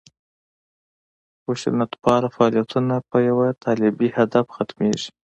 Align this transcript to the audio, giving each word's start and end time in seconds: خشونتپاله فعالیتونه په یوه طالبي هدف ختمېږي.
خشونتپاله 1.43 2.27
فعالیتونه 2.35 2.95
په 3.09 3.17
یوه 3.29 3.47
طالبي 3.63 4.09
هدف 4.17 4.45
ختمېږي. 4.55 5.09